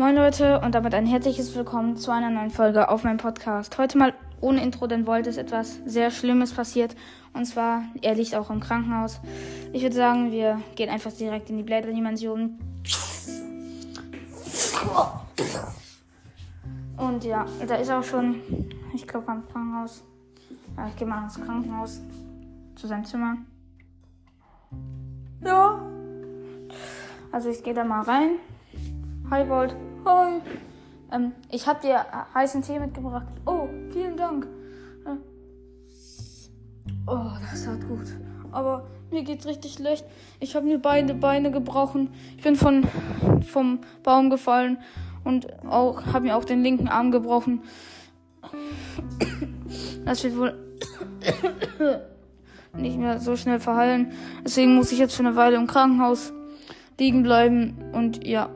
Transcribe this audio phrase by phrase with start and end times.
[0.00, 3.76] Moin Leute und damit ein herzliches Willkommen zu einer neuen Folge auf meinem Podcast.
[3.76, 6.96] Heute mal ohne Intro, denn Volt ist etwas sehr Schlimmes passiert.
[7.34, 9.20] Und zwar, er liegt auch im Krankenhaus.
[9.74, 12.58] Ich würde sagen, wir gehen einfach direkt in die Blätterdimension.
[16.96, 18.36] Und ja, da ist auch schon,
[18.94, 20.02] ich glaube, am Krankenhaus.
[20.78, 22.00] Ja, ich gehe mal ins Krankenhaus
[22.74, 23.36] zu seinem Zimmer.
[25.44, 25.78] Ja.
[27.30, 28.36] Also ich gehe da mal rein.
[29.30, 29.76] Hi Volt.
[30.04, 30.40] Hi.
[31.12, 32.04] Ähm, ich habe dir
[32.34, 33.26] heißen Tee mitgebracht.
[33.44, 34.46] Oh, vielen Dank.
[35.06, 35.16] Äh,
[37.06, 38.06] Oh, das tat gut.
[38.52, 40.04] Aber mir geht's richtig schlecht.
[40.38, 42.10] Ich habe mir beide Beine gebrochen.
[42.36, 42.86] Ich bin von
[43.46, 44.78] vom Baum gefallen
[45.24, 47.62] und auch habe mir auch den linken Arm gebrochen.
[50.04, 50.54] Das wird wohl
[52.76, 54.12] nicht mehr so schnell verheilen.
[54.44, 56.32] Deswegen muss ich jetzt für eine Weile im Krankenhaus
[56.98, 58.50] liegen bleiben und ja.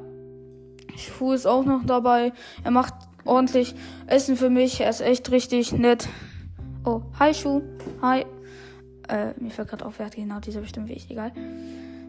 [0.97, 2.33] Schuh ist auch noch dabei.
[2.63, 3.75] Er macht ordentlich
[4.07, 4.81] Essen für mich.
[4.81, 6.09] Er ist echt richtig nett.
[6.85, 7.63] Oh, hi Schuh.
[8.03, 8.25] Hi.
[9.09, 11.11] Äh, mir fällt gerade auf, wer hat genau dieser bestimmt Weg.
[11.11, 11.33] Egal.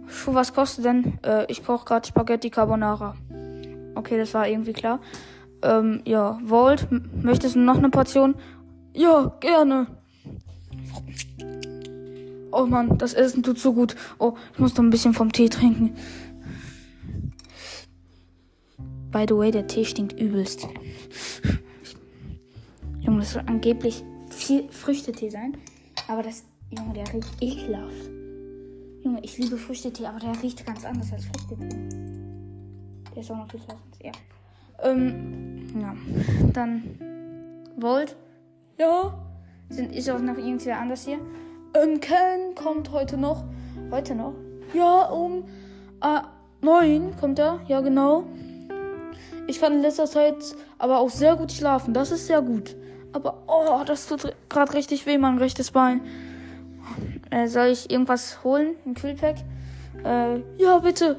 [0.07, 1.19] Schuh, was kostet denn?
[1.23, 3.15] Äh, ich koche gerade Spaghetti Carbonara.
[3.95, 4.99] Okay, das war irgendwie klar.
[5.61, 6.87] Ähm, ja, Volt,
[7.21, 8.35] möchtest du noch eine Portion?
[8.93, 9.87] Ja, gerne.
[12.51, 13.95] Oh Mann, das Essen tut so gut.
[14.19, 15.95] Oh, ich muss noch ein bisschen vom Tee trinken.
[19.15, 20.67] By the way, der Tee stinkt übelst.
[22.99, 25.55] Junge, das soll angeblich viel Früchtetee sein.
[26.09, 28.09] Aber das, Junge, der riecht ekelhaft.
[29.05, 31.69] Junge, ich liebe Früchtetee, aber der riecht ganz anders als Früchtetee.
[33.15, 33.77] Der ist auch noch viel heiß.
[34.03, 34.11] Ja.
[34.83, 35.95] Ähm, ja.
[36.51, 36.83] Dann
[37.77, 38.17] Volt.
[38.77, 39.17] Ja.
[39.69, 41.19] Sind, ist auch noch irgendwer anders hier?
[41.73, 43.45] Ähm, Ken kommt heute noch.
[43.91, 44.33] Heute noch?
[44.73, 45.45] Ja, um
[46.01, 46.19] äh,
[46.59, 47.61] neun kommt er.
[47.69, 48.25] Ja, genau.
[49.47, 50.35] Ich kann in letzter Zeit
[50.77, 51.93] aber auch sehr gut schlafen.
[51.93, 52.75] Das ist sehr gut.
[53.13, 56.01] Aber, oh, das tut gerade richtig weh, mein rechtes Bein.
[57.29, 58.75] Äh, soll ich irgendwas holen?
[58.85, 59.37] Ein Kühlpack?
[60.03, 61.17] Äh, ja, bitte.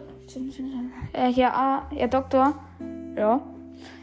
[1.12, 2.55] Äh, hier, ah, Herr Doktor.
[3.17, 3.41] Ja.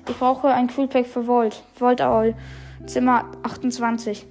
[0.07, 1.63] Ich brauche ein Kühlpack für Volt.
[1.77, 2.35] Volt Owl.
[2.85, 4.25] Zimmer 28.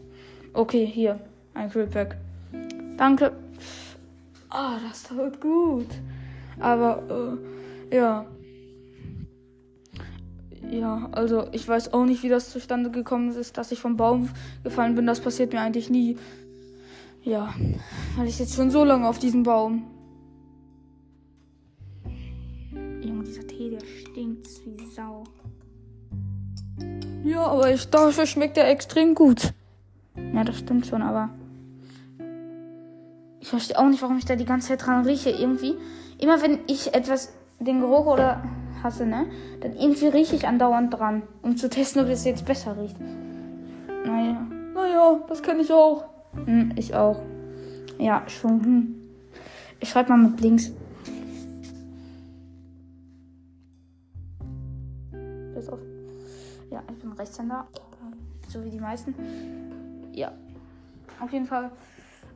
[0.53, 1.21] Okay, hier.
[1.55, 2.16] Ein Kühlpack.
[2.97, 3.33] Danke.
[4.50, 5.89] Ah, das tut gut.
[6.59, 7.39] Aber,
[7.91, 8.27] äh, ja.
[10.72, 14.31] Ja, also ich weiß auch nicht, wie das zustande gekommen ist, dass ich vom Baum
[14.65, 15.06] gefallen bin.
[15.06, 16.16] Das passiert mir eigentlich nie.
[17.22, 17.53] Ja,
[18.16, 19.84] weil ich jetzt schon so lange auf diesem Baum.
[23.03, 25.25] Junge, dieser Tee, der stinkt wie Sau.
[27.22, 29.53] Ja, aber ich, dafür schmeckt er extrem gut.
[30.33, 31.28] Ja, das stimmt schon, aber.
[33.41, 35.28] Ich verstehe auch nicht, warum ich da die ganze Zeit dran rieche.
[35.28, 35.75] Irgendwie.
[36.16, 38.43] Immer wenn ich etwas, den Geruch oder
[38.82, 39.26] hasse, ne?
[39.60, 42.97] Dann irgendwie rieche ich andauernd dran, um zu testen, ob es jetzt besser riecht.
[44.04, 44.47] Naja.
[44.75, 46.04] Naja, das kenne ich auch.
[46.44, 47.21] Hm, ich auch.
[47.98, 48.65] Ja, schon.
[48.65, 48.94] Hm.
[49.81, 50.72] Ich schreibe mal mit links.
[55.54, 55.78] Bis auf.
[56.71, 57.66] Ja, ich bin Rechtshänder.
[58.48, 59.15] So wie die meisten.
[60.12, 60.32] Ja.
[61.21, 61.71] Auf jeden Fall.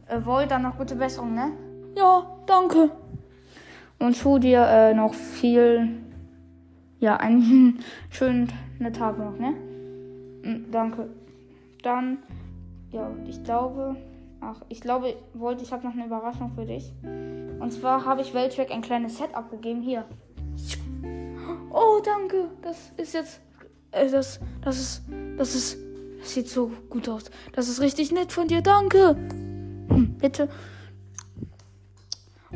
[0.08, 1.52] Äh, Volt, dann noch gute Besserung, ne?
[1.96, 2.90] Ja, danke.
[3.98, 5.98] Und Schuh dir äh, noch viel
[7.06, 7.78] ja, einen
[8.10, 8.52] schönen
[8.92, 9.54] Tag noch, ne?
[10.72, 11.08] Danke.
[11.84, 12.18] Dann,
[12.90, 13.94] ja, ich glaube,
[14.40, 16.92] ach, ich glaube, wollte, ich habe noch eine Überraschung für dich.
[17.04, 19.82] Und zwar habe ich Welttrack ein kleines Set abgegeben.
[19.82, 20.04] Hier.
[21.70, 22.48] Oh, danke.
[22.62, 23.40] Das ist jetzt,
[23.92, 25.02] äh, das, das ist,
[25.36, 25.78] das ist,
[26.18, 27.30] das sieht so gut aus.
[27.52, 28.62] Das ist richtig nett von dir.
[28.62, 29.16] Danke.
[29.90, 30.48] Hm, bitte.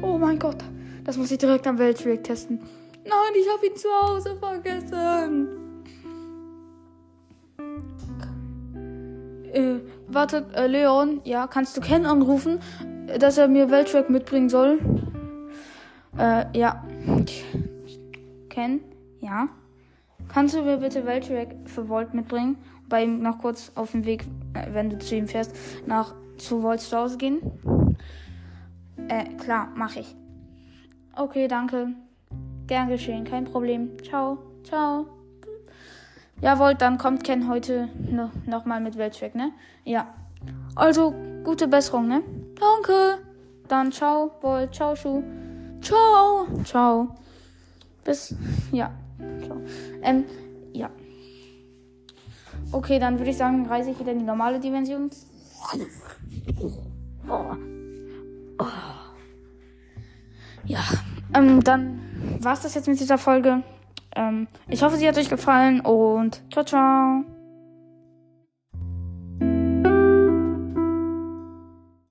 [0.02, 0.64] Oh mein Gott.
[1.04, 2.60] Das muss ich direkt am Welttrack testen.
[3.04, 5.48] Nein, ich habe ihn zu Hause vergessen.
[9.52, 12.60] Äh, warte, äh, Leon, ja, kannst du Ken anrufen,
[13.18, 14.78] dass er mir Weltrack mitbringen soll?
[16.16, 16.84] Äh, ja.
[18.48, 18.80] Ken,
[19.20, 19.48] ja.
[20.28, 22.56] Kannst du mir bitte Weltrack für Volt mitbringen?
[22.88, 24.24] Bei ihm noch kurz auf dem Weg,
[24.54, 25.54] äh, wenn du zu ihm fährst,
[25.86, 27.41] nach zu Volts zu Hause gehen?
[29.08, 30.14] Äh, klar, mach ich.
[31.16, 31.94] Okay, danke.
[32.70, 34.00] Gern geschehen, kein Problem.
[34.00, 35.04] Ciao, ciao.
[36.40, 39.50] Jawohl, dann kommt Ken heute no, nochmal mit Welttrack, ne?
[39.84, 40.14] Ja.
[40.76, 41.12] Also,
[41.42, 42.22] gute Besserung, ne?
[42.60, 43.18] Danke.
[43.66, 45.20] Dann ciao, Volt, ciao, Schuh.
[45.82, 47.16] Ciao, ciao.
[48.04, 48.36] Bis,
[48.70, 48.92] ja,
[49.44, 49.60] ciao.
[50.02, 50.24] Ähm,
[50.72, 50.90] ja.
[52.70, 55.10] Okay, dann würde ich sagen, reise ich wieder in die normale Dimension.
[60.66, 60.84] Ja,
[61.34, 62.09] ähm, dann
[62.42, 63.63] war es das jetzt mit dieser Folge.
[64.16, 67.25] Ähm, ich hoffe, sie hat euch gefallen und ciao, ciao.